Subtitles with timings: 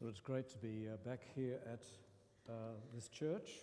[0.00, 1.82] Well, it's great to be uh, back here at
[2.48, 2.52] uh,
[2.94, 3.60] this church.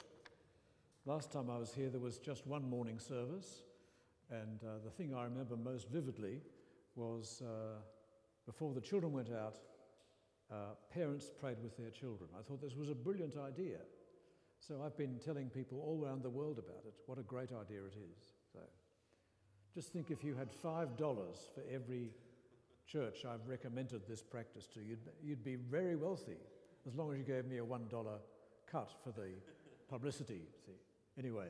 [1.08, 3.63] Last time I was here, there was just one morning service,
[4.29, 6.42] and uh, the thing I remember most vividly
[6.95, 7.79] was uh,
[8.45, 9.57] before the children went out,
[10.52, 12.29] uh, parents prayed with their children.
[12.38, 13.79] I thought this was a brilliant idea.
[14.59, 16.93] So I've been telling people all around the world about it.
[17.07, 18.33] What a great idea it is.
[18.54, 18.59] So
[19.73, 22.11] just think if you had $5 for every
[22.88, 26.38] church I've recommended this practice to, you'd, you'd be very wealthy
[26.88, 27.89] as long as you gave me a $1
[28.71, 29.29] cut for the
[29.89, 30.41] publicity.
[30.66, 30.71] See?
[31.20, 31.49] Anyway,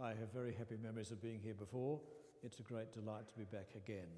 [0.00, 2.00] I have very happy memories of being here before.
[2.42, 4.08] It's a great delight to be back again.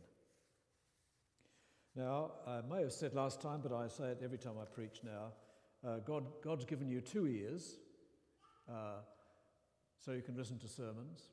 [1.94, 5.00] Now, I may have said last time, but I say it every time I preach
[5.04, 5.32] now
[5.86, 7.76] uh, God, God's given you two ears
[8.70, 9.00] uh,
[9.98, 11.28] so you can listen to sermons,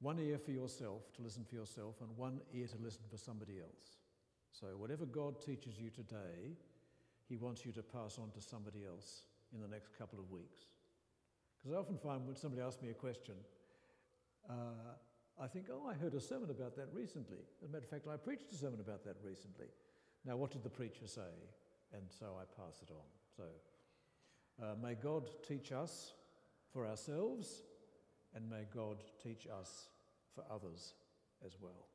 [0.00, 3.58] one ear for yourself to listen for yourself, and one ear to listen for somebody
[3.60, 3.98] else.
[4.52, 6.56] So, whatever God teaches you today,
[7.28, 9.22] He wants you to pass on to somebody else
[9.54, 10.66] in the next couple of weeks.
[11.58, 13.34] Because I often find when somebody asks me a question,
[14.48, 14.94] uh,
[15.40, 17.38] I think, oh, I heard a sermon about that recently.
[17.62, 19.66] As a matter of fact, I preached a sermon about that recently.
[20.24, 21.20] Now, what did the preacher say?
[21.92, 23.06] And so I pass it on.
[23.36, 23.44] So,
[24.62, 26.14] uh, may God teach us
[26.72, 27.62] for ourselves,
[28.34, 29.88] and may God teach us
[30.34, 30.94] for others
[31.44, 31.86] as well.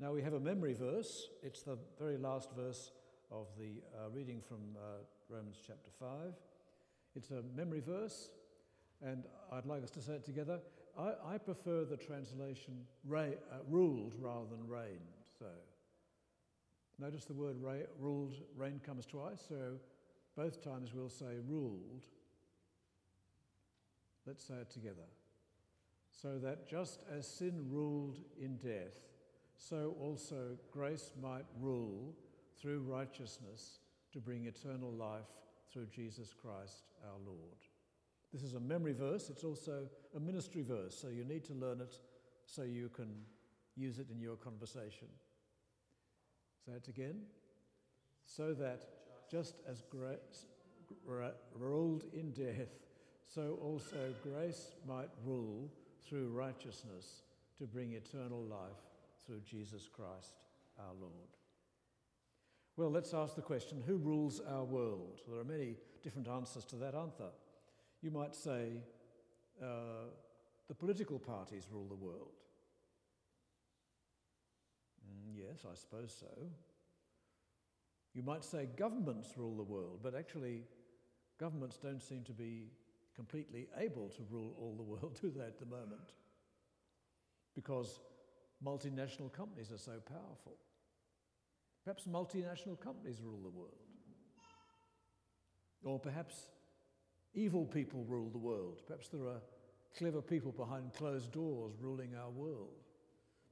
[0.00, 1.28] Now we have a memory verse.
[1.42, 2.90] It's the very last verse
[3.30, 6.32] of the uh, reading from uh, Romans chapter 5.
[7.14, 8.30] It's a memory verse,
[9.04, 10.58] and I'd like us to say it together.
[10.98, 13.26] I, I prefer the translation uh,
[13.68, 15.18] ruled rather than reigned.
[15.38, 15.44] So
[16.98, 19.74] notice the word ra- ruled, reigned comes twice, so
[20.34, 22.06] both times we'll say ruled.
[24.26, 25.08] Let's say it together.
[26.10, 29.09] So that just as sin ruled in death,
[29.60, 32.14] so also grace might rule
[32.60, 33.80] through righteousness
[34.10, 35.28] to bring eternal life
[35.70, 37.58] through Jesus Christ our Lord.
[38.32, 41.80] This is a memory verse, it's also a ministry verse, so you need to learn
[41.80, 41.98] it
[42.46, 43.14] so you can
[43.76, 45.08] use it in your conversation.
[46.64, 47.20] Say it again.
[48.24, 48.86] So that
[49.30, 50.46] just as grace
[51.54, 52.68] ruled in death,
[53.26, 55.70] so also grace might rule
[56.08, 57.22] through righteousness
[57.58, 58.89] to bring eternal life
[59.30, 60.34] through Jesus Christ
[60.76, 61.12] our Lord.
[62.76, 65.20] Well, let's ask the question who rules our world?
[65.28, 67.28] There are many different answers to that, aren't there?
[68.02, 68.80] You might say
[69.62, 70.08] uh,
[70.66, 72.40] the political parties rule the world.
[75.06, 76.48] Mm, yes, I suppose so.
[78.12, 80.64] You might say governments rule the world, but actually,
[81.38, 82.72] governments don't seem to be
[83.14, 86.14] completely able to rule all the world, do they, at the moment?
[87.54, 88.00] Because
[88.64, 90.56] multinational companies are so powerful.
[91.84, 93.74] Perhaps multinational companies rule the world.
[95.82, 96.48] Or perhaps
[97.34, 98.82] evil people rule the world.
[98.86, 99.40] Perhaps there are
[99.96, 102.84] clever people behind closed doors ruling our world.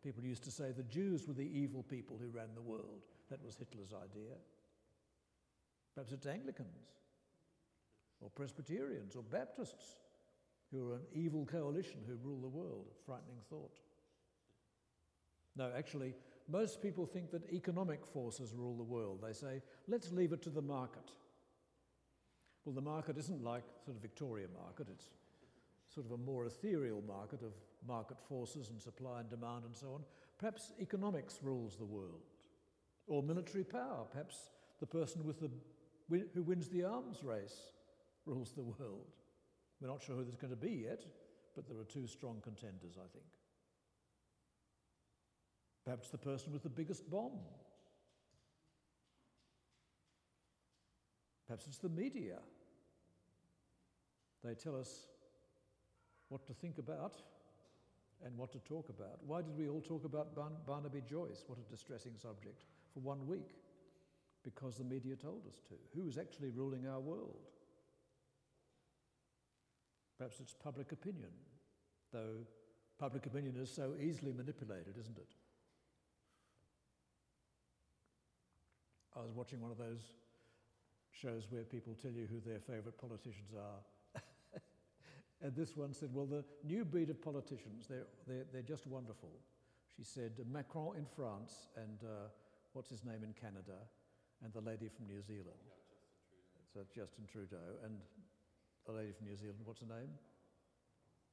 [0.02, 3.02] People used to say the Jews were the evil people who ran the world.
[3.30, 4.34] That was Hitler's idea.
[5.94, 6.86] Perhaps it's Anglicans,
[8.20, 9.96] or Presbyterians, or Baptists
[10.70, 12.86] who are an evil coalition who rule the world.
[13.04, 13.80] Frightening thought.
[15.58, 16.14] No, actually,
[16.48, 19.18] most people think that economic forces rule the world.
[19.20, 21.10] They say, let's leave it to the market.
[22.64, 25.06] Well, the market isn't like sort of Victoria market, it's
[25.92, 27.52] sort of a more ethereal market of
[27.86, 30.04] market forces and supply and demand and so on.
[30.38, 32.22] Perhaps economics rules the world,
[33.08, 34.04] or military power.
[34.12, 35.50] Perhaps the person with the,
[36.34, 37.72] who wins the arms race
[38.26, 39.08] rules the world.
[39.80, 41.04] We're not sure who there's going to be yet,
[41.56, 43.26] but there are two strong contenders, I think.
[45.88, 47.32] Perhaps the person with the biggest bomb.
[51.46, 52.40] Perhaps it's the media.
[54.44, 55.06] They tell us
[56.28, 57.22] what to think about
[58.22, 59.20] and what to talk about.
[59.26, 61.44] Why did we all talk about Barn- Barnaby Joyce?
[61.46, 63.54] What a distressing subject for one week.
[64.44, 65.74] Because the media told us to.
[65.98, 67.48] Who is actually ruling our world?
[70.18, 71.30] Perhaps it's public opinion,
[72.12, 72.44] though
[72.98, 75.32] public opinion is so easily manipulated, isn't it?
[79.16, 80.12] I was watching one of those
[81.10, 84.20] shows where people tell you who their favourite politicians are.
[85.42, 89.30] and this one said, Well, the new breed of politicians, they're, they're, they're just wonderful.
[89.96, 92.28] She said, Macron in France and uh,
[92.72, 93.82] what's his name in Canada
[94.44, 95.66] and the lady from New Zealand.
[95.66, 97.98] Yeah, Justin so Justin Trudeau and
[98.86, 100.10] the lady from New Zealand, what's her name?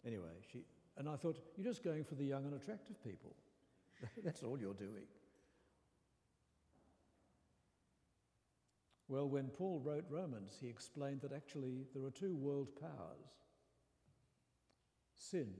[0.06, 0.60] Anyway, she,
[0.98, 3.36] and I thought, you're just going for the young and attractive people.
[4.24, 5.06] That's all you're doing.
[9.07, 13.36] Well, when Paul wrote Romans, he explained that actually there are two world powers
[15.18, 15.54] sin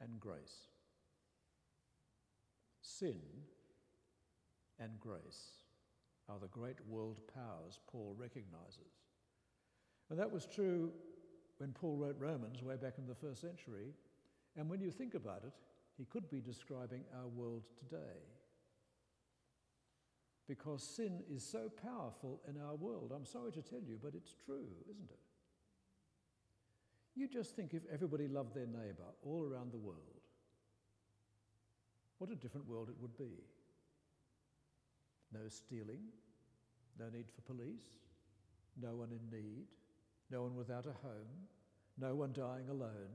[0.00, 0.68] and grace.
[2.82, 3.20] Sin
[4.78, 5.64] and grace
[6.28, 9.04] are the great world powers Paul recognizes.
[10.10, 10.92] And that was true
[11.58, 13.94] when Paul wrote Romans way back in the first century.
[14.56, 15.52] And when you think about it,
[15.96, 18.20] he could be describing our world today.
[20.48, 23.12] Because sin is so powerful in our world.
[23.14, 25.18] I'm sorry to tell you, but it's true, isn't it?
[27.16, 30.20] You just think if everybody loved their neighbour all around the world,
[32.18, 33.42] what a different world it would be.
[35.32, 36.00] No stealing,
[36.98, 37.88] no need for police,
[38.80, 39.66] no one in need,
[40.30, 41.48] no one without a home,
[41.98, 43.10] no one dying alone,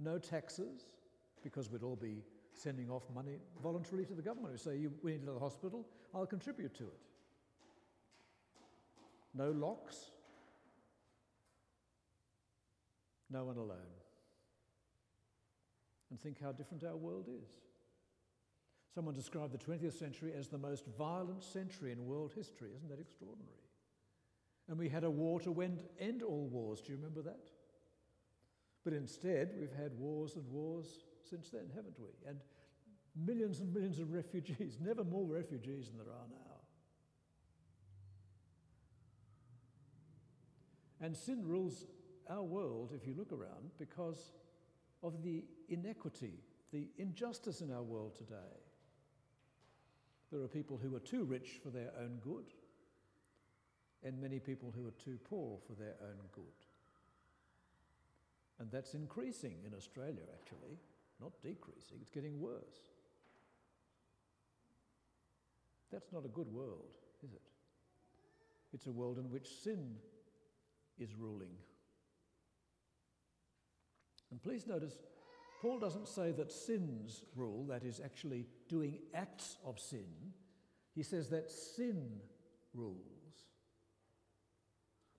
[0.00, 0.86] no taxes,
[1.42, 2.22] because we'd all be
[2.54, 6.26] sending off money voluntarily to the government We say, you, we need another hospital, I'll
[6.26, 7.00] contribute to it.
[9.34, 9.96] No locks,
[13.30, 13.78] no one alone.
[16.10, 17.48] And think how different our world is.
[18.94, 22.70] Someone described the 20th century as the most violent century in world history.
[22.76, 23.50] Isn't that extraordinary?
[24.68, 25.60] And we had a war to
[25.98, 26.80] end all wars.
[26.80, 27.50] Do you remember that?
[28.84, 30.86] But instead, we've had wars and wars
[31.28, 32.10] since then, haven't we?
[32.28, 32.38] And
[33.14, 36.54] millions and millions of refugees, never more refugees than there are now.
[41.00, 41.86] And sin rules
[42.30, 44.32] our world, if you look around, because
[45.02, 46.40] of the inequity,
[46.72, 48.56] the injustice in our world today.
[50.32, 52.54] There are people who are too rich for their own good,
[54.02, 56.44] and many people who are too poor for their own good.
[58.58, 60.78] And that's increasing in Australia, actually,
[61.20, 62.92] not decreasing, it's getting worse.
[65.92, 67.42] That's not a good world, is it?
[68.72, 69.94] It's a world in which sin
[70.98, 71.52] is ruling.
[74.30, 74.98] And please notice,
[75.62, 80.06] Paul doesn't say that sins rule, that is, actually doing acts of sin.
[80.94, 82.18] He says that sin
[82.74, 82.98] rules.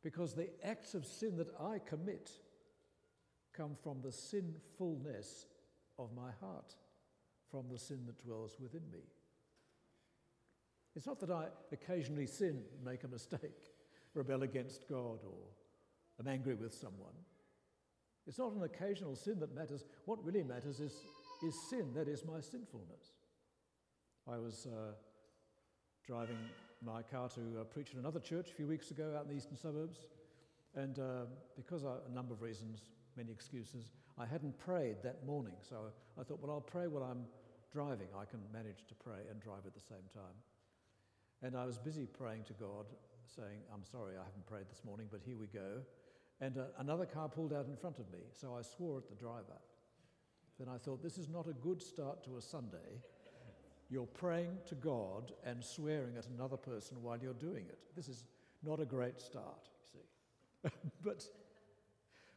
[0.03, 2.29] Because the acts of sin that I commit
[3.53, 5.45] come from the sinfulness
[5.97, 6.75] of my heart,
[7.49, 8.99] from the sin that dwells within me.
[10.95, 13.71] It's not that I occasionally sin, make a mistake,
[14.13, 15.49] rebel against God, or
[16.19, 17.13] am angry with someone.
[18.27, 19.83] It's not an occasional sin that matters.
[20.05, 20.93] What really matters is,
[21.43, 23.13] is sin, that is my sinfulness.
[24.27, 24.93] I was uh,
[26.07, 26.37] driving
[26.83, 29.35] my car to uh, preach in another church a few weeks ago out in the
[29.35, 29.99] eastern suburbs,
[30.75, 31.25] and uh,
[31.55, 32.79] because of a number of reasons,
[33.15, 35.55] many excuses, I hadn't prayed that morning.
[35.67, 37.25] So I thought, well, I'll pray while I'm
[37.71, 38.07] driving.
[38.17, 40.35] I can manage to pray and drive at the same time.
[41.41, 42.85] And I was busy praying to God,
[43.35, 45.81] saying, I'm sorry, I haven't prayed this morning, but here we go.
[46.39, 49.15] And uh, another car pulled out in front of me, so I swore at the
[49.15, 49.59] driver.
[50.57, 53.01] Then I thought, this is not a good start to a Sunday.
[53.89, 57.79] You're praying to God and swearing at another person while you're doing it.
[57.95, 58.25] This is
[58.63, 60.75] not a great start, you see.
[61.03, 61.27] but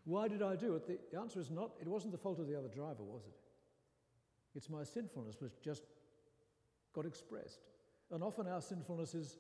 [0.09, 1.11] why did I do it?
[1.13, 3.37] The answer is not, it wasn't the fault of the other driver, was it?
[4.55, 5.83] It's my sinfulness which just
[6.95, 7.61] got expressed.
[8.11, 9.37] And often our sinfulness is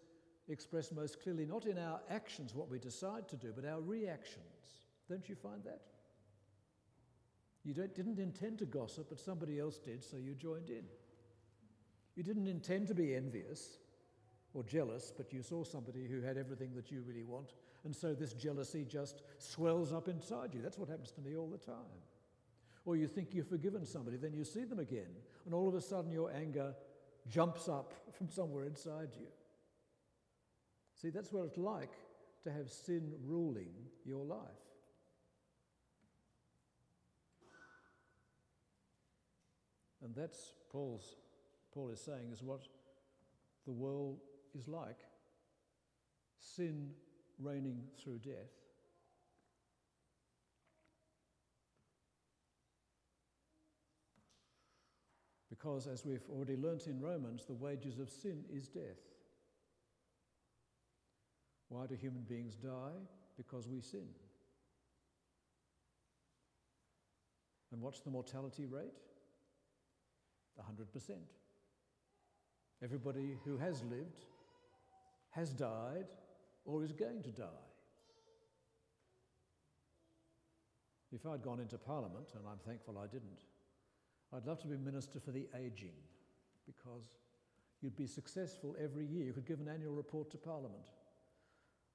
[0.46, 4.82] expressed most clearly not in our actions, what we decide to do, but our reactions.
[5.08, 5.80] Don't you find that?
[7.64, 10.84] You didn't intend to gossip, but somebody else did, so you joined in.
[12.14, 13.78] You didn't intend to be envious
[14.52, 17.54] or jealous, but you saw somebody who had everything that you really want,
[17.84, 20.60] and so this jealousy just swells up inside you.
[20.62, 22.02] That's what happens to me all the time.
[22.84, 25.10] Or you think you've forgiven somebody, then you see them again,
[25.44, 26.74] and all of a sudden your anger
[27.28, 29.26] jumps up from somewhere inside you.
[30.94, 31.92] See, that's what it's like
[32.44, 33.70] to have sin ruling
[34.04, 34.40] your life.
[40.02, 41.16] And that's Paul's,
[41.72, 42.62] Paul is saying is what
[43.66, 44.20] the world
[44.56, 44.98] is like
[46.38, 46.90] sin
[47.38, 48.52] reigning through death.
[55.48, 58.82] Because, as we've already learnt in Romans, the wages of sin is death.
[61.68, 62.98] Why do human beings die?
[63.36, 64.06] Because we sin.
[67.72, 68.94] And what's the mortality rate?
[70.58, 71.10] 100%.
[72.82, 74.24] Everybody who has lived
[75.30, 76.06] has died
[76.68, 77.64] or is going to die.
[81.10, 83.46] If I'd gone into Parliament, and I'm thankful I didn't,
[84.36, 85.96] I'd love to be Minister for the Aging
[86.66, 87.16] because
[87.80, 89.24] you'd be successful every year.
[89.24, 90.84] You could give an annual report to Parliament.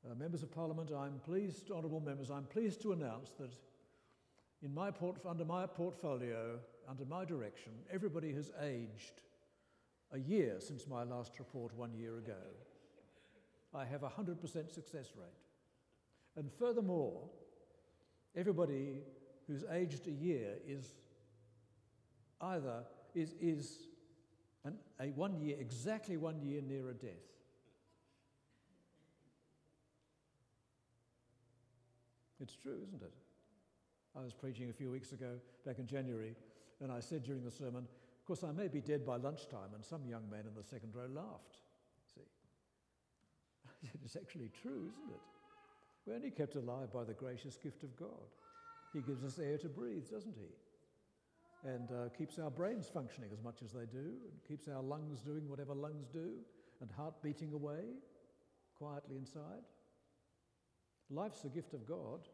[0.09, 3.53] Uh, members of Parliament, I'm pleased, honourable members, I'm pleased to announce that
[4.63, 6.57] in my port- under my portfolio,
[6.89, 9.21] under my direction, everybody has aged
[10.11, 12.41] a year since my last report one year ago.
[13.73, 14.39] I have a 100%
[14.71, 15.39] success rate.
[16.35, 17.29] And furthermore,
[18.35, 19.01] everybody
[19.47, 20.93] who's aged a year is
[22.41, 22.83] either
[23.15, 23.87] is, is
[24.65, 27.11] an, a one year, exactly one year nearer death.
[32.39, 33.13] It's true, isn't it?
[34.15, 36.35] I was preaching a few weeks ago, back in January,
[36.81, 39.83] and I said during the sermon, of course, I may be dead by lunchtime, and
[39.83, 41.62] some young man in the second row laughed.
[43.83, 43.89] See?
[44.05, 45.21] it's actually true, isn't it?
[46.05, 48.09] We're only kept alive by the gracious gift of God.
[48.93, 51.69] He gives us air to breathe, doesn't He?
[51.69, 53.97] And uh, keeps our brains functioning as much as they do,
[54.29, 56.31] and keeps our lungs doing whatever lungs do,
[56.81, 57.83] and heart beating away
[58.77, 59.63] quietly inside.
[61.09, 62.27] Life's a gift of God,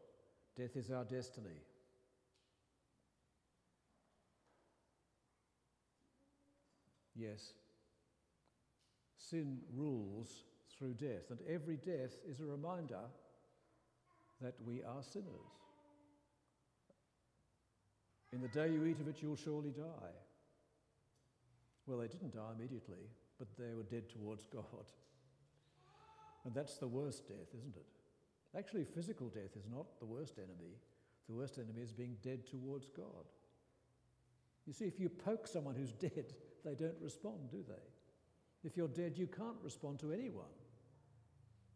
[0.56, 1.62] death is our destiny.
[7.14, 7.52] Yes,
[9.18, 10.44] sin rules
[10.80, 13.04] through death, and every death is a reminder
[14.40, 15.26] that we are sinners.
[18.32, 20.14] In the day you eat of it, you'll surely die.
[21.86, 24.64] Well, they didn't die immediately, but they were dead towards God.
[26.46, 27.86] And that's the worst death, isn't it?
[28.56, 30.72] Actually, physical death is not the worst enemy.
[31.28, 33.28] The worst enemy is being dead towards God.
[34.66, 36.32] You see, if you poke someone who's dead,
[36.64, 38.68] they don't respond, do they?
[38.68, 40.46] If you're dead, you can't respond to anyone.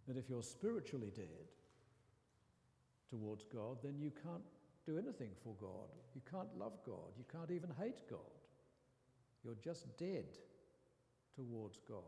[0.08, 1.48] And if you're spiritually dead
[3.10, 4.42] towards God, then you can't
[4.86, 5.88] do anything for God.
[6.14, 7.16] You can't love God.
[7.16, 8.18] You can't even hate God.
[9.44, 10.26] You're just dead
[11.34, 12.02] towards God.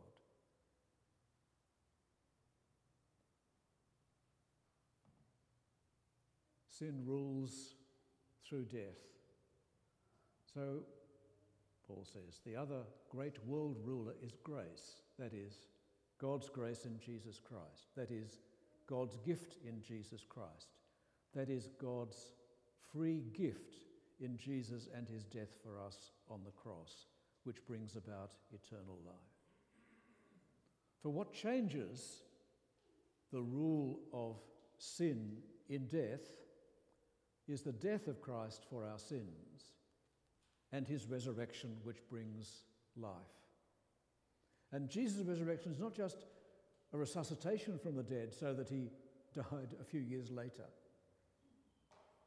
[6.68, 7.74] Sin rules
[8.46, 9.00] through death.
[10.52, 10.80] So,
[11.86, 15.02] Paul says, the other great world ruler is grace.
[15.18, 15.54] That is,
[16.18, 17.88] God's grace in Jesus Christ.
[17.96, 18.38] That is,
[18.88, 20.68] God's gift in Jesus Christ.
[21.34, 22.32] That is, God's
[22.92, 23.74] free gift
[24.20, 27.06] in Jesus and his death for us on the cross,
[27.44, 29.14] which brings about eternal life.
[31.02, 32.22] For what changes
[33.32, 34.36] the rule of
[34.78, 35.36] sin
[35.68, 36.22] in death
[37.48, 39.72] is the death of Christ for our sins
[40.72, 42.62] and his resurrection, which brings
[42.96, 43.12] life.
[44.72, 46.26] And Jesus' resurrection is not just
[46.92, 48.90] a resuscitation from the dead so that he
[49.34, 50.64] died a few years later,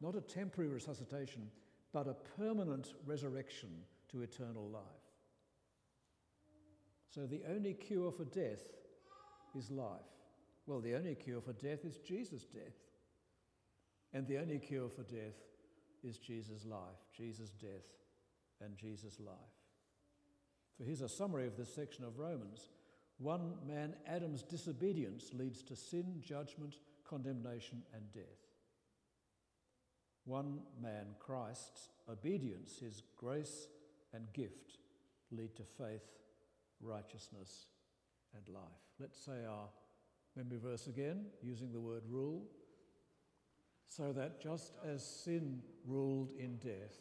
[0.02, 1.50] not a temporary resuscitation,
[1.92, 3.70] but a permanent resurrection
[4.12, 4.84] to eternal life.
[7.10, 8.64] So the only cure for death
[9.56, 10.00] is life.
[10.68, 12.78] Well, the only cure for death is Jesus' death.
[14.14, 15.36] And the only cure for death
[16.04, 17.86] is Jesus' life, Jesus' death,
[18.62, 19.59] and Jesus' life.
[20.80, 22.70] For here's a summary of this section of Romans.
[23.18, 28.24] One man, Adam's disobedience, leads to sin, judgment, condemnation, and death.
[30.24, 33.68] One man, Christ's obedience, his grace
[34.14, 34.78] and gift,
[35.32, 36.08] lead to faith,
[36.80, 37.66] righteousness,
[38.34, 38.64] and life.
[39.02, 39.68] Let's say our
[40.38, 42.44] memory verse again, using the word rule
[43.90, 46.96] so that just as sin ruled in death,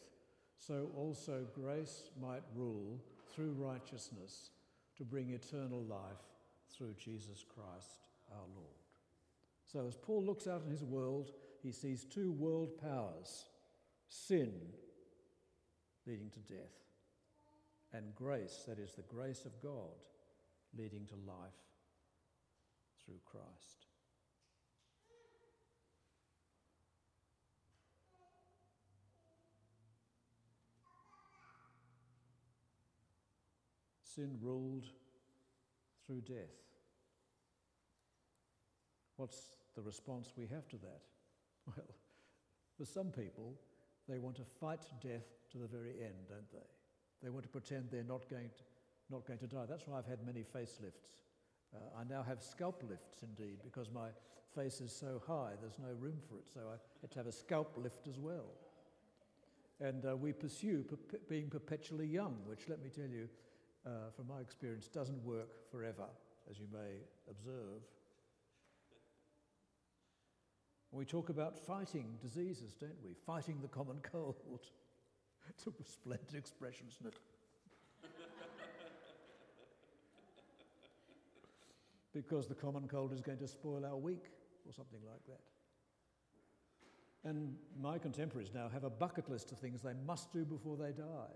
[0.57, 2.99] so also grace might rule
[3.33, 4.51] through righteousness
[4.97, 6.23] to bring eternal life
[6.75, 8.67] through Jesus Christ our Lord.
[9.71, 11.31] So, as Paul looks out in his world,
[11.61, 13.45] he sees two world powers
[14.07, 14.51] sin
[16.07, 16.73] leading to death,
[17.93, 19.95] and grace, that is, the grace of God,
[20.77, 21.53] leading to life
[23.05, 23.88] through Christ.
[34.15, 34.85] Sin ruled
[36.05, 36.55] through death.
[39.17, 41.01] What's the response we have to that?
[41.75, 41.85] Well,
[42.77, 43.53] for some people,
[44.07, 46.65] they want to fight death to the very end, don't they?
[47.21, 48.63] They want to pretend they're not going to,
[49.11, 49.65] not going to die.
[49.67, 51.25] That's why I've had many facelifts.
[51.75, 54.07] Uh, I now have scalp lifts, indeed, because my
[54.55, 57.31] face is so high, there's no room for it, so I had to have a
[57.31, 58.45] scalp lift as well.
[59.81, 60.85] And uh, we pursue
[61.29, 63.29] being perpetually young, which, let me tell you,
[63.85, 66.05] uh, from my experience, doesn't work forever,
[66.49, 67.81] as you may observe.
[70.91, 73.13] We talk about fighting diseases, don't we?
[73.25, 74.35] Fighting the common cold.
[75.49, 77.19] it's a splendid expression, isn't it?
[82.13, 84.31] because the common cold is going to spoil our week.
[84.67, 85.41] or something like that.
[87.29, 90.91] And my contemporaries now have a bucket list of things they must do before they
[90.91, 91.35] die.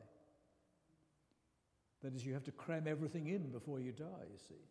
[2.03, 4.61] That is, you have to cram everything in before you die, you see.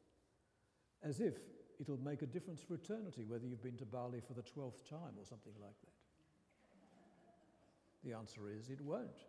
[1.03, 1.35] As if
[1.81, 5.17] it'll make a difference for eternity whether you've been to Bali for the 12th time
[5.19, 5.93] or something like that.
[8.05, 9.25] The answer is it won't.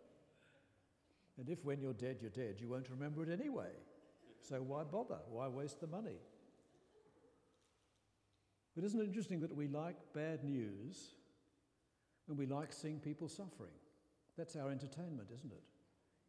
[1.38, 3.70] And if when you're dead, you're dead, you won't remember it anyway.
[4.40, 5.18] So why bother?
[5.30, 6.18] Why waste the money?
[8.74, 11.14] But isn't it interesting that we like bad news
[12.28, 13.70] and we like seeing people suffering?
[14.36, 15.62] That's our entertainment, isn't it?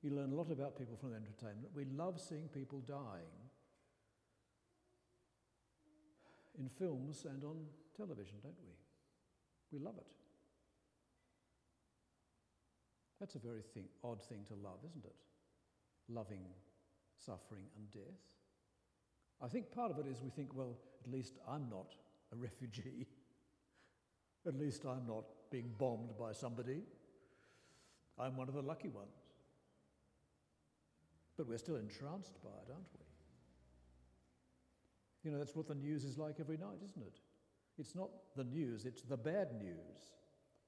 [0.05, 1.69] You learn a lot about people from entertainment.
[1.73, 3.33] We love seeing people dying
[6.59, 7.55] in films and on
[7.97, 9.79] television, don't we?
[9.79, 10.13] We love it.
[13.19, 15.15] That's a very thing, odd thing to love, isn't it?
[16.07, 16.45] Loving
[17.17, 18.21] suffering and death.
[19.41, 21.95] I think part of it is we think, well, at least I'm not
[22.31, 23.07] a refugee.
[24.47, 26.83] at least I'm not being bombed by somebody.
[28.19, 29.24] I'm one of the lucky ones.
[31.37, 33.05] But we're still entranced by it, aren't we?
[35.23, 37.19] You know, that's what the news is like every night, isn't it?
[37.77, 40.13] It's not the news, it's the bad news.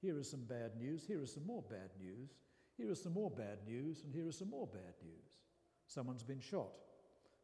[0.01, 2.31] Here is some bad news, here is some more bad news,
[2.77, 5.39] here is some more bad news, and here is some more bad news.
[5.87, 6.71] Someone's been shot.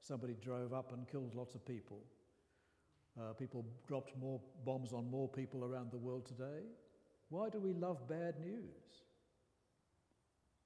[0.01, 2.01] Somebody drove up and killed lots of people.
[3.19, 6.65] Uh, people dropped more bombs on more people around the world today.
[7.29, 9.03] Why do we love bad news?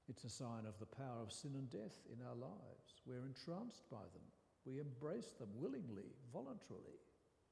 [0.10, 3.02] It's a sign of the power of sin and death in our lives.
[3.06, 4.24] We're entranced by them.
[4.66, 7.00] We embrace them willingly, voluntarily.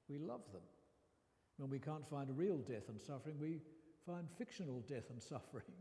[0.07, 0.61] We love them.
[1.57, 3.61] When we can't find real death and suffering, we
[4.05, 5.71] find fictional death and suffering.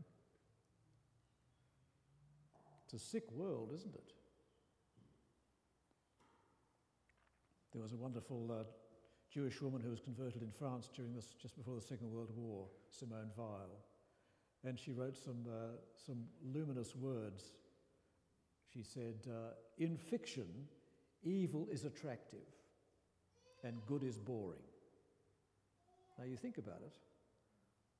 [2.85, 4.13] It's a sick world, isn't it?
[7.73, 8.63] There was a wonderful uh,
[9.29, 12.67] Jewish woman who was converted in France during this, just before the Second World War,
[12.89, 13.84] Simone Weil.
[14.65, 16.23] And she wrote some, uh, some
[16.53, 17.53] luminous words.
[18.73, 20.47] She said, uh, In fiction,
[21.23, 22.47] evil is attractive
[23.63, 24.61] and good is boring.
[26.17, 26.95] Now you think about it.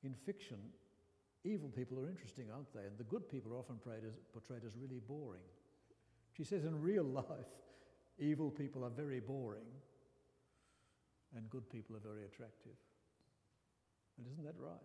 [0.03, 0.57] In fiction,
[1.43, 2.85] evil people are interesting, aren't they?
[2.85, 5.41] And the good people are often portrayed as, portrayed as really boring.
[6.35, 7.25] She says in real life,
[8.17, 9.67] Evil people are very boring,
[11.35, 12.77] and good people are very attractive.
[14.17, 14.79] And isn't that right?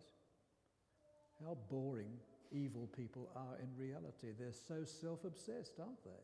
[1.45, 2.13] How boring
[2.53, 4.29] evil people are in reality.
[4.39, 6.23] They're so self obsessed, aren't they?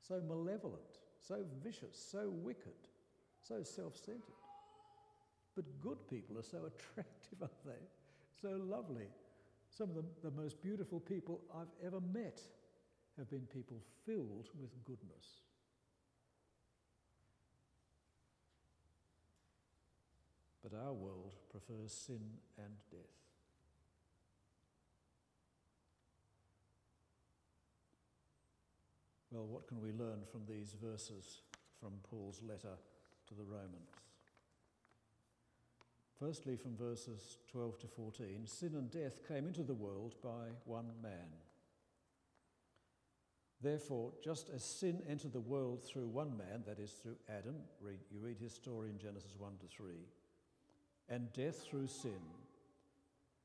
[0.00, 2.88] So malevolent, so vicious, so wicked,
[3.42, 4.22] so self centered.
[5.56, 7.82] But good people are so attractive, aren't they?
[8.40, 9.08] So lovely.
[9.70, 12.40] Some of the, the most beautiful people I've ever met
[13.18, 15.42] have been people filled with goodness.
[20.62, 22.20] But our world prefers sin
[22.58, 23.17] and death.
[29.38, 31.42] Well, what can we learn from these verses
[31.80, 32.74] from Paul's letter
[33.28, 33.94] to the Romans?
[36.18, 40.90] Firstly, from verses 12 to 14, sin and death came into the world by one
[41.00, 41.28] man.
[43.62, 48.00] Therefore, just as sin entered the world through one man, that is, through Adam, read,
[48.10, 49.92] you read his story in Genesis 1 to 3,
[51.10, 52.10] and death through sin.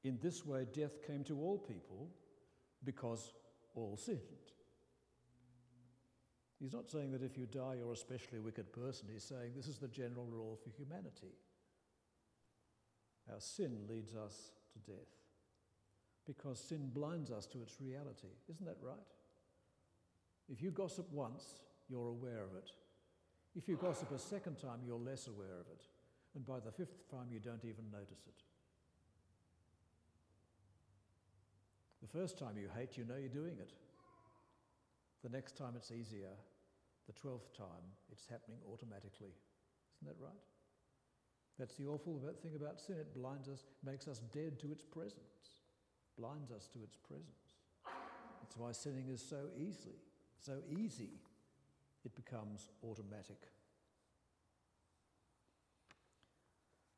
[0.04, 2.10] In this way, death came to all people
[2.84, 3.32] because
[3.76, 4.18] all sinned.
[6.64, 9.10] He's not saying that if you die, you're a especially wicked person.
[9.12, 11.36] He's saying this is the general rule for humanity.
[13.30, 15.12] Our sin leads us to death
[16.26, 18.32] because sin blinds us to its reality.
[18.50, 18.96] Isn't that right?
[20.50, 21.44] If you gossip once,
[21.90, 22.72] you're aware of it.
[23.58, 25.84] If you gossip a second time, you're less aware of it
[26.34, 28.42] and by the fifth time you don't even notice it.
[32.02, 33.74] The first time you hate, you know you're doing it.
[35.24, 36.32] The next time it's easier.
[37.08, 39.34] The twelfth time, it's happening automatically.
[40.02, 40.44] Isn't that right?
[41.60, 42.96] That's the awful thing about sin.
[43.00, 45.62] It blinds us, makes us dead to its presence,
[46.18, 47.28] blinds us to its presence.
[48.42, 50.00] That's why sinning is so easy,
[50.40, 51.20] so easy.
[52.06, 53.48] It becomes automatic.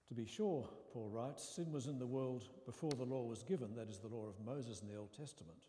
[0.08, 3.76] To be sure, Paul writes, sin was in the world before the law was given,
[3.76, 5.66] that is, the law of Moses in the Old Testament.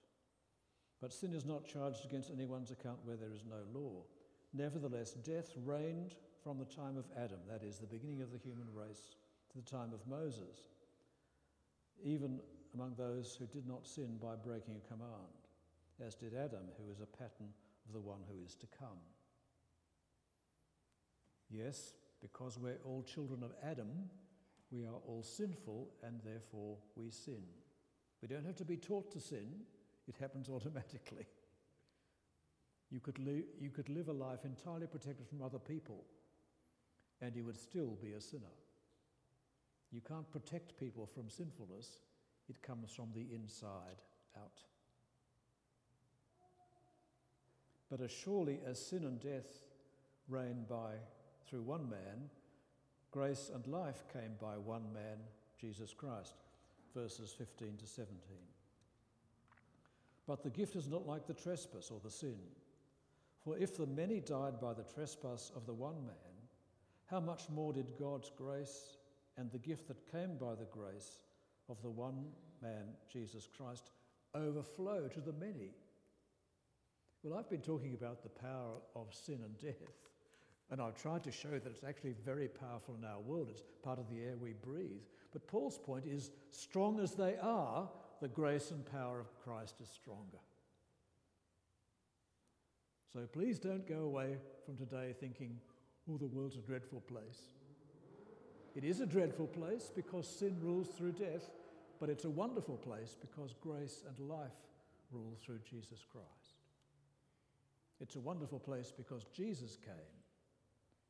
[1.01, 4.05] But sin is not charged against anyone's account where there is no law.
[4.57, 8.66] Nevertheless, death reigned from the time of Adam, that is, the beginning of the human
[8.73, 9.16] race,
[9.51, 10.71] to the time of Moses,
[12.03, 12.40] even
[12.75, 15.11] among those who did not sin by breaking a command,
[16.05, 17.49] as did Adam, who is a pattern
[17.87, 18.99] of the one who is to come.
[21.51, 23.90] Yes, because we're all children of Adam,
[24.73, 27.42] We are all sinful and therefore we sin.
[28.21, 29.47] We don't have to be taught to sin,
[30.09, 31.27] it happens automatically.
[32.90, 36.05] You could, li- you could live a life entirely protected from other people
[37.20, 38.55] and you would still be a sinner.
[39.92, 42.01] You can't protect people from sinfulness,
[42.49, 44.03] it comes from the inside
[44.37, 44.62] out.
[47.90, 49.64] But as surely as sin and death
[50.29, 50.94] reigned by
[51.49, 52.31] through one man,
[53.12, 55.18] grace and life came by one man,
[55.61, 56.35] Jesus Christ.
[56.94, 58.16] Verses 15 to 17.
[60.27, 62.37] But the gift is not like the trespass or the sin.
[63.47, 66.35] For if the many died by the trespass of the one man,
[67.05, 68.97] how much more did God's grace
[69.37, 71.21] and the gift that came by the grace
[71.69, 72.25] of the one
[72.61, 73.93] man, Jesus Christ,
[74.35, 75.71] overflow to the many?
[77.23, 79.95] Well, I've been talking about the power of sin and death,
[80.73, 83.47] and I've tried to show that it's actually very powerful in our world.
[83.49, 85.05] It's part of the air we breathe.
[85.33, 87.89] But Paul's point is strong as they are,
[88.21, 90.39] the grace and power of Christ is stronger.
[93.17, 95.59] So please don't go away from today thinking,
[96.07, 97.55] oh, the world's a dreadful place.
[98.75, 101.49] It is a dreadful place because sin rules through death,
[101.99, 104.59] but it's a wonderful place because grace and life
[105.11, 106.61] rule through Jesus Christ.
[108.03, 110.21] It's a wonderful place because Jesus came.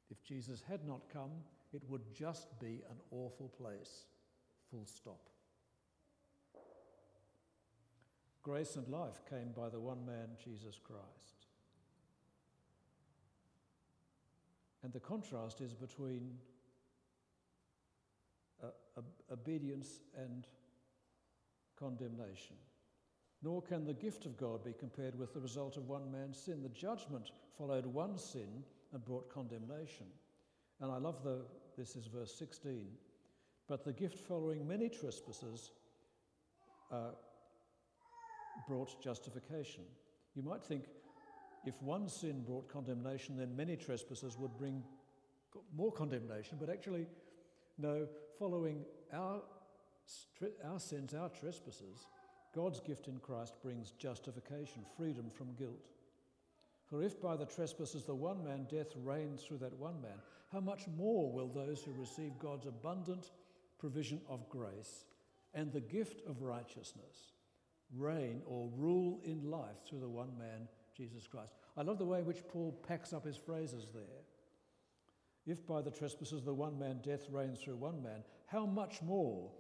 [0.09, 1.33] If Jesus had not come,
[1.73, 4.05] it would just be an awful place,
[4.71, 5.29] full stop.
[8.45, 11.36] Grace and life came by the one man, Jesus Christ.
[14.87, 16.31] And the contrast is between
[18.62, 18.68] uh,
[19.33, 20.46] obedience and
[21.77, 22.55] condemnation.
[23.42, 26.62] Nor can the gift of God be compared with the result of one man's sin.
[26.62, 30.07] The judgment followed one sin and brought condemnation.
[30.81, 31.40] And I love the,
[31.77, 32.87] this is verse 16.
[33.66, 35.72] But the gift following many trespasses
[36.92, 37.11] uh,
[38.68, 39.83] brought justification.
[40.37, 40.85] You might think
[41.66, 44.83] if one sin brought condemnation, then many trespasses would bring
[45.76, 46.57] more condemnation.
[46.61, 47.07] But actually,
[47.76, 48.07] no,
[48.38, 49.42] following our,
[50.64, 52.07] our sins, our trespasses,
[52.55, 55.90] God's gift in Christ brings justification, freedom from guilt.
[56.87, 60.18] For if by the trespasses the one man death reigns through that one man,
[60.52, 63.33] how much more will those who receive God's abundant
[63.79, 65.05] provision of grace
[65.52, 67.33] and the gift of righteousness
[67.94, 71.52] reign or rule in life through the one man Jesus Christ.
[71.76, 74.24] I love the way in which Paul packs up his phrases there.
[75.46, 79.02] If by the trespasses of the one man death reigns through one man, how much
[79.02, 79.50] more,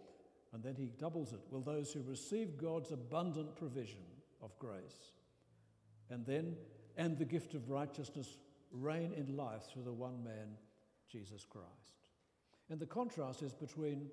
[0.52, 4.02] and then he doubles it, will those who receive God's abundant provision
[4.42, 5.12] of grace,
[6.10, 6.56] and then,
[6.96, 8.38] and the gift of righteousness
[8.72, 10.56] reign in life through the one man,
[11.10, 12.00] Jesus Christ.
[12.68, 14.08] And the contrast is between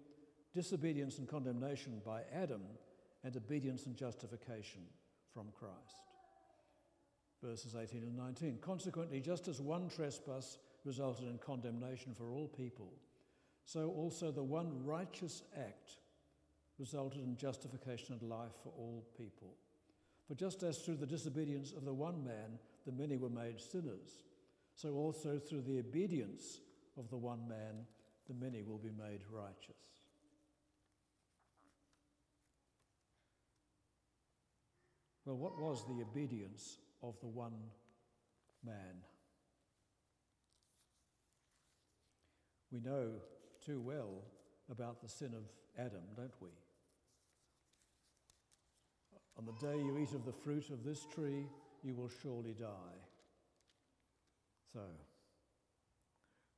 [0.53, 2.61] disobedience and condemnation by Adam
[3.23, 4.81] and obedience and justification
[5.33, 6.12] from Christ
[7.43, 8.59] verses 18 and 19.
[8.61, 12.93] Consequently, just as one trespass resulted in condemnation for all people,
[13.65, 15.97] so also the one righteous act
[16.79, 19.55] resulted in justification and life for all people.
[20.27, 24.23] For just as through the disobedience of the one man the many were made sinners,
[24.75, 26.59] so also through the obedience
[26.97, 27.85] of the one man
[28.27, 29.75] the many will be made righteous.
[35.25, 37.53] Well, what was the obedience of the one
[38.65, 39.03] man.
[42.71, 43.09] We know
[43.63, 44.23] too well
[44.71, 45.43] about the sin of
[45.77, 46.49] Adam, don't we?
[49.37, 51.45] On the day you eat of the fruit of this tree,
[51.83, 52.97] you will surely die.
[54.71, 54.79] So,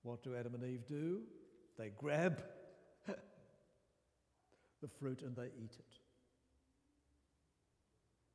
[0.03, 1.21] what do Adam and Eve do?
[1.77, 2.43] They grab
[3.08, 5.99] the fruit and they eat it,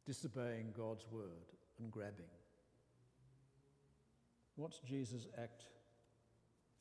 [0.04, 2.26] disobeying God's word and grabbing.
[4.56, 5.64] What's Jesus' act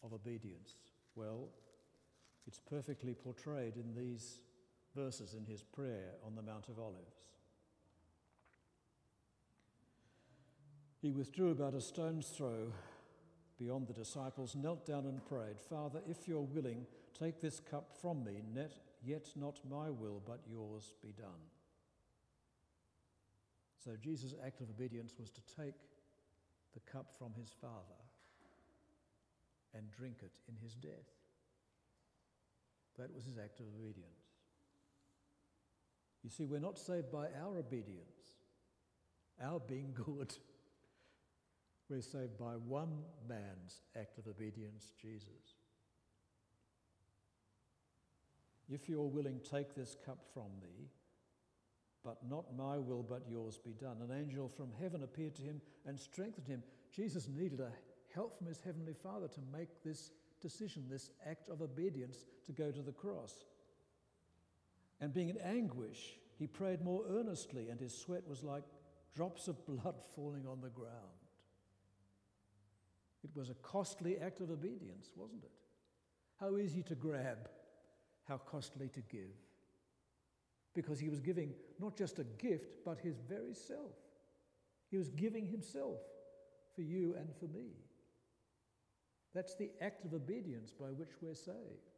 [0.04, 0.76] of obedience?
[1.16, 1.50] Well,
[2.46, 4.42] it's perfectly portrayed in these
[4.96, 7.16] verses in his prayer on the Mount of Olives.
[11.02, 12.74] He withdrew about a stone's throw
[13.58, 16.86] beyond the disciples, knelt down and prayed, Father, if you're willing,
[17.18, 18.42] take this cup from me,
[19.04, 21.42] yet not my will, but yours be done.
[23.84, 25.76] So Jesus' act of obedience was to take
[26.74, 28.00] the cup from his Father
[29.74, 30.92] and drink it in his death.
[32.98, 34.06] That was his act of obedience.
[36.24, 38.36] You see, we're not saved by our obedience,
[39.42, 40.34] our being good.
[41.90, 45.56] We're saved by one man's act of obedience, Jesus.
[48.70, 50.90] If you're willing, take this cup from me,
[52.04, 53.98] but not my will, but yours be done.
[54.02, 56.64] An angel from heaven appeared to him and strengthened him.
[56.92, 57.72] Jesus needed a
[58.14, 62.72] help from his heavenly Father to make this decision, this act of obedience to go
[62.72, 63.44] to the cross.
[65.02, 68.64] And being in anguish, he prayed more earnestly, and his sweat was like
[69.16, 70.94] drops of blood falling on the ground.
[73.24, 75.52] It was a costly act of obedience, wasn't it?
[76.40, 77.50] How easy to grab,
[78.24, 79.36] how costly to give.
[80.82, 83.98] Because he was giving not just a gift, but his very self.
[84.90, 86.00] He was giving himself
[86.74, 87.72] for you and for me.
[89.36, 91.90] That's the act of obedience by which we're saved.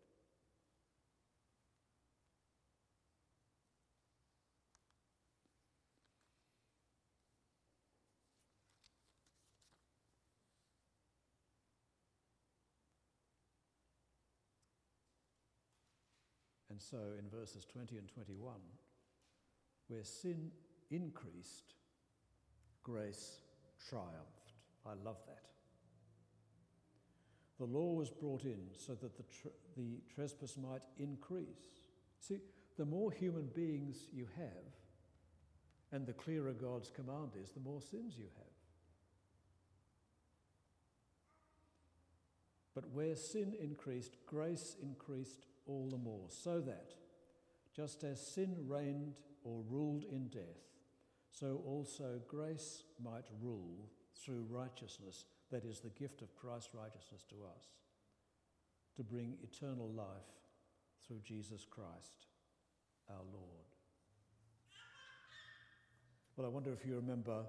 [16.82, 18.54] And so in verses 20 and 21,
[19.88, 20.50] where sin
[20.90, 21.76] increased,
[22.82, 23.38] grace
[23.88, 24.54] triumphed.
[24.86, 25.44] I love that.
[27.60, 31.86] The law was brought in so that the, tr- the trespass might increase.
[32.20, 32.40] See,
[32.78, 34.74] the more human beings you have,
[35.92, 38.56] and the clearer God's command is, the more sins you have.
[42.74, 46.94] But where sin increased, grace increased all the more, so that,
[47.76, 50.68] just as sin reigned or ruled in death,
[51.32, 53.90] so also grace might rule
[54.24, 57.68] through righteousness, that is, the gift of Christ's righteousness to us,
[58.98, 60.08] to bring eternal life
[61.08, 62.28] through Jesus Christ
[63.10, 63.72] our Lord.
[66.36, 67.44] Well, I wonder if you remember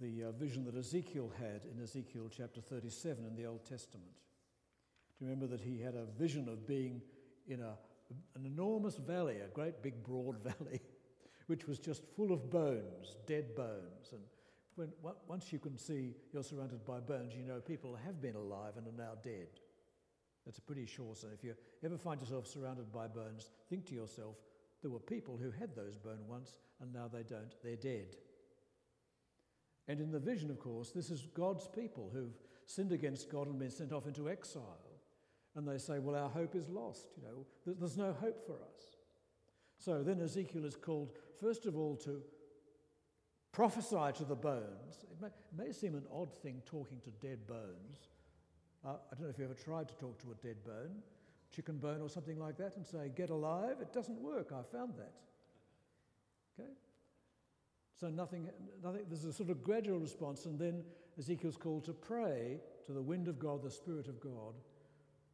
[0.00, 4.12] the uh, vision that Ezekiel had in Ezekiel chapter 37 in the Old Testament.
[5.18, 7.00] Do you remember that he had a vision of being
[7.48, 7.74] in a,
[8.34, 10.80] an enormous valley, a great big broad valley,
[11.46, 14.10] which was just full of bones, dead bones.
[14.12, 14.20] And
[14.74, 14.88] when,
[15.26, 18.86] once you can see you're surrounded by bones, you know people have been alive and
[18.86, 19.48] are now dead.
[20.44, 21.30] That's a pretty sure sign.
[21.34, 21.54] If you
[21.84, 24.36] ever find yourself surrounded by bones, think to yourself,
[24.82, 28.16] there were people who had those bones once and now they don't, they're dead.
[29.88, 33.58] And in the vision, of course, this is God's people who've sinned against God and
[33.58, 34.85] been sent off into exile
[35.56, 37.06] and they say, well, our hope is lost.
[37.16, 38.96] You know, there's no hope for us.
[39.78, 42.22] So then Ezekiel is called, first of all, to
[43.52, 45.04] prophesy to the bones.
[45.10, 48.10] It may, it may seem an odd thing talking to dead bones.
[48.84, 51.02] Uh, I don't know if you ever tried to talk to a dead bone,
[51.54, 53.76] chicken bone or something like that, and say, get alive.
[53.80, 54.52] It doesn't work.
[54.52, 55.14] I found that.
[56.60, 56.70] Okay?
[57.98, 58.50] So nothing,
[58.84, 60.84] nothing, there's a sort of gradual response, and then
[61.18, 64.54] Ezekiel's called to pray to the wind of God, the Spirit of God,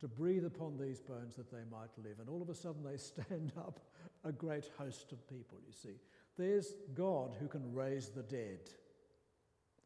[0.02, 2.18] to breathe upon these bones that they might live.
[2.18, 3.80] And all of a sudden, they stand up
[4.24, 5.96] a great host of people, you see.
[6.36, 8.58] There's God who can raise the dead.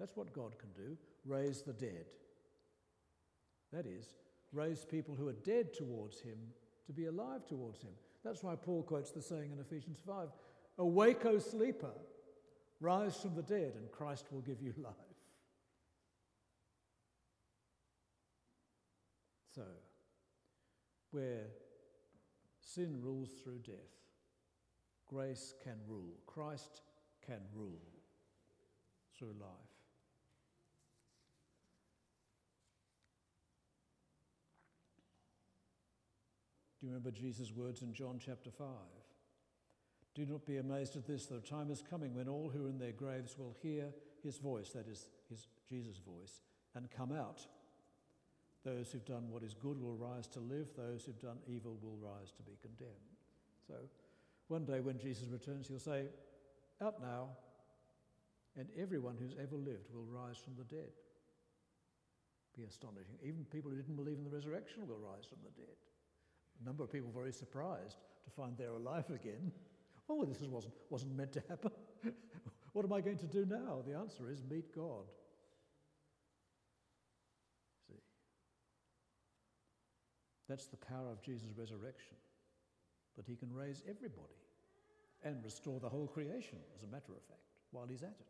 [0.01, 2.07] That's what God can do raise the dead.
[3.73, 4.15] That is,
[4.53, 6.39] raise people who are dead towards Him
[6.87, 7.91] to be alive towards Him.
[8.25, 10.29] That's why Paul quotes the saying in Ephesians 5
[10.79, 11.91] Awake, O sleeper,
[12.81, 14.95] rise from the dead, and Christ will give you life.
[19.55, 19.63] So,
[21.17, 21.47] where
[22.61, 23.97] sin rules through death,
[25.09, 26.13] grace can rule.
[26.27, 26.83] Christ
[27.27, 27.81] can rule
[29.19, 29.49] through life.
[36.79, 38.67] Do you remember Jesus' words in John chapter 5?
[40.15, 42.79] Do not be amazed at this, the time is coming when all who are in
[42.79, 43.87] their graves will hear
[44.23, 46.43] his voice, that is, his Jesus' voice,
[46.75, 47.47] and come out.
[48.67, 51.97] Those who've done what is good will rise to live, those who've done evil will
[52.03, 53.15] rise to be condemned.
[53.65, 53.75] So
[54.49, 56.07] one day when Jesus returns, he'll say,
[56.83, 57.29] Out now,
[58.59, 60.91] and everyone who's ever lived will rise from the dead.
[62.57, 63.15] Be astonishing.
[63.23, 65.77] Even people who didn't believe in the resurrection will rise from the dead.
[66.61, 69.53] A number of people very surprised to find they're alive again.
[70.09, 71.73] Oh, this wasn't, wasn't meant to happen.
[72.75, 73.83] what am I going to do now?
[73.85, 75.03] The answer is meet God.
[80.49, 82.17] That's the power of Jesus' resurrection,
[83.17, 84.41] that he can raise everybody
[85.25, 87.41] and restore the whole creation, as a matter of fact,
[87.73, 88.27] while he's at it.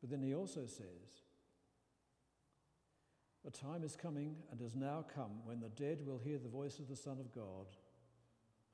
[0.00, 1.22] But then he also says,
[3.46, 6.78] A time is coming and has now come when the dead will hear the voice
[6.78, 7.66] of the Son of God,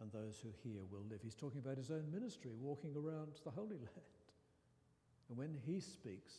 [0.00, 1.20] and those who hear will live.
[1.22, 4.20] He's talking about his own ministry, walking around the Holy Land.
[5.28, 6.32] And when he speaks,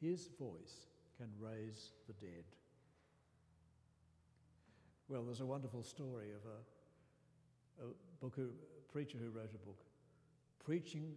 [0.00, 2.44] his voice can raise the dead.
[5.08, 7.88] Well, there's a wonderful story of a, a
[8.20, 9.84] book who, a preacher who wrote a book,
[10.64, 11.12] preaching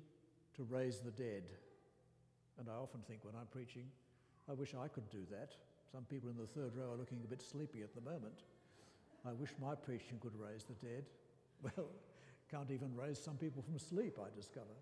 [0.55, 1.43] to raise the dead.
[2.59, 3.85] And I often think when I'm preaching,
[4.49, 5.55] I wish I could do that.
[5.89, 8.43] Some people in the third row are looking a bit sleepy at the moment.
[9.25, 11.05] I wish my preaching could raise the dead.
[11.63, 11.87] Well,
[12.51, 14.77] can't even raise some people from sleep, I discover.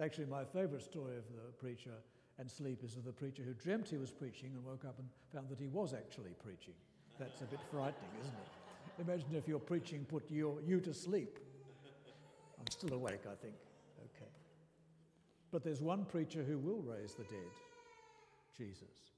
[0.00, 1.92] Actually, my favourite story of the preacher
[2.38, 5.06] and sleep is of the preacher who dreamt he was preaching and woke up and
[5.34, 6.72] found that he was actually preaching.
[7.18, 9.02] That's a bit frightening, isn't it?
[9.02, 11.38] Imagine if your preaching put you, you to sleep.
[12.58, 13.54] I'm still awake, I think.
[14.00, 14.30] Okay.
[15.50, 17.52] But there's one preacher who will raise the dead
[18.56, 19.12] Jesus.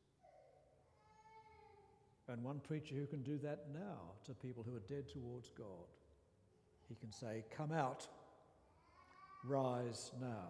[2.29, 5.67] And one preacher who can do that now to people who are dead towards God.
[6.89, 8.07] He can say, Come out,
[9.45, 10.49] rise now.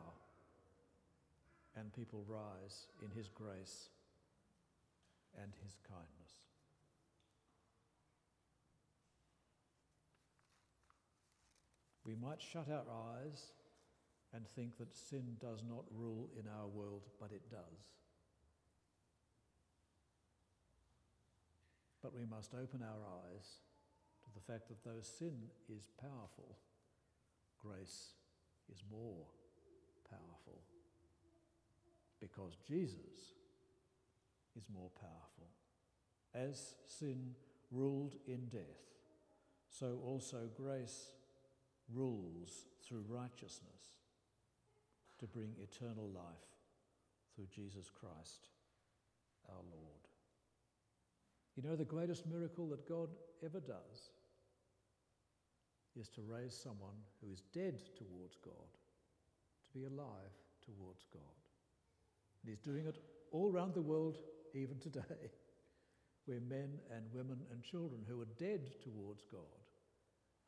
[1.77, 3.89] And people rise in His grace
[5.43, 6.24] and His kindness.
[12.15, 12.85] We might shut our
[13.19, 13.49] eyes
[14.33, 17.81] and think that sin does not rule in our world, but it does.
[22.03, 23.47] But we must open our eyes
[24.25, 25.35] to the fact that though sin
[25.69, 26.57] is powerful,
[27.59, 28.13] grace
[28.73, 29.27] is more
[30.09, 30.61] powerful
[32.21, 33.33] because Jesus
[34.57, 35.49] is more powerful.
[36.33, 37.35] As sin
[37.73, 38.85] ruled in death,
[39.69, 41.09] so also grace
[41.93, 43.99] rules through righteousness
[45.19, 46.25] to bring eternal life
[47.35, 48.49] through Jesus Christ
[49.49, 50.09] our Lord.
[51.57, 53.11] You know, the greatest miracle that God
[53.45, 54.11] ever does
[55.97, 58.53] is to raise someone who is dead towards God
[59.65, 61.23] to be alive towards God.
[62.43, 62.99] And He's doing it
[63.31, 64.19] all around the world,
[64.55, 65.01] even today,
[66.27, 69.41] where men and women and children who are dead towards God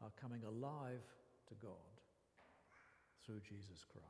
[0.02, 1.02] are coming alive
[1.48, 2.00] to God
[3.24, 4.06] through Jesus Christ.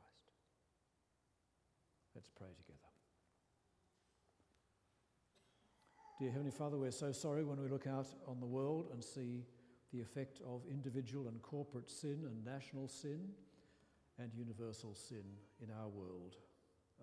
[2.15, 2.79] Let's pray together.
[6.19, 9.45] Dear Heavenly Father, we're so sorry when we look out on the world and see
[9.93, 13.19] the effect of individual and corporate sin and national sin
[14.17, 15.23] and universal sin
[15.61, 16.37] in our world.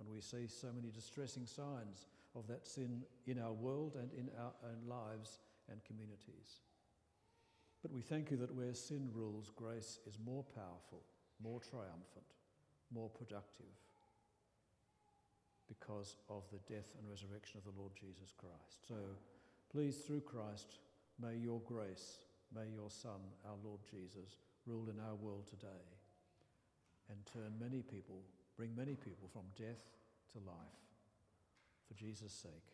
[0.00, 4.28] And we see so many distressing signs of that sin in our world and in
[4.38, 5.38] our own lives
[5.70, 6.60] and communities.
[7.84, 11.02] But we thank you that where sin rules, grace is more powerful,
[11.38, 12.32] more triumphant,
[12.90, 13.76] more productive
[15.68, 18.88] because of the death and resurrection of the Lord Jesus Christ.
[18.88, 18.96] So
[19.70, 20.78] please, through Christ,
[21.20, 22.24] may your grace,
[22.56, 25.84] may your Son, our Lord Jesus, rule in our world today
[27.10, 28.22] and turn many people,
[28.56, 29.84] bring many people from death
[30.32, 30.80] to life.
[31.86, 32.73] For Jesus' sake.